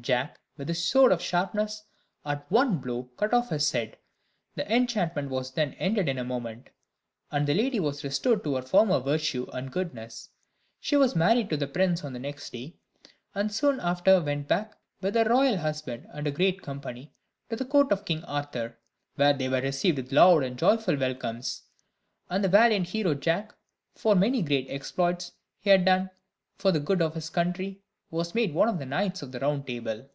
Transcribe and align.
Jack, 0.00 0.38
with 0.56 0.68
his 0.68 0.84
sword 0.86 1.10
of 1.10 1.20
sharpness, 1.20 1.82
at 2.24 2.48
one 2.52 2.78
blow 2.78 3.10
cut 3.16 3.34
off 3.34 3.48
his 3.50 3.72
head; 3.72 3.96
the 4.54 4.64
enchantment 4.72 5.28
was 5.28 5.50
then 5.50 5.72
ended 5.74 6.08
in 6.08 6.18
a 6.18 6.22
moment, 6.24 6.70
and 7.32 7.48
the 7.48 7.52
lady 7.52 7.80
was 7.80 8.04
restored 8.04 8.44
to 8.44 8.54
her 8.54 8.62
former 8.62 9.00
virtue 9.00 9.44
and 9.52 9.72
goodness. 9.72 10.30
She 10.78 10.94
was 10.94 11.16
married 11.16 11.50
to 11.50 11.56
the 11.56 11.66
prince 11.66 12.04
on 12.04 12.12
the 12.12 12.20
next 12.20 12.52
day, 12.52 12.76
and 13.34 13.52
soon 13.52 13.80
after 13.80 14.22
went 14.22 14.46
back, 14.46 14.76
with 15.00 15.16
her 15.16 15.24
royal 15.24 15.58
husband 15.58 16.06
and 16.12 16.28
a 16.28 16.32
great 16.32 16.62
company, 16.62 17.12
to 17.50 17.56
the 17.56 17.64
court 17.64 17.90
of 17.90 18.04
King 18.04 18.22
Arthur, 18.22 18.78
where 19.16 19.32
they 19.32 19.48
were 19.48 19.60
received 19.60 19.96
with 19.98 20.12
loud 20.12 20.44
and 20.44 20.56
joyful 20.56 20.96
welcomes; 20.96 21.62
and 22.30 22.44
the 22.44 22.48
valiant 22.48 22.86
hero 22.90 23.14
Jack, 23.14 23.52
for 23.96 24.14
the 24.14 24.20
many 24.20 24.42
great 24.42 24.70
exploits 24.70 25.32
he 25.58 25.70
had 25.70 25.84
done 25.84 26.08
for 26.54 26.70
the 26.70 26.78
good 26.80 27.02
of 27.02 27.14
his 27.16 27.28
country, 27.28 27.82
was 28.10 28.34
made 28.34 28.54
one 28.54 28.70
of 28.70 28.78
the 28.78 28.86
knights 28.86 29.20
of 29.20 29.32
the 29.32 29.38
Round 29.40 29.66
Table. 29.66 30.08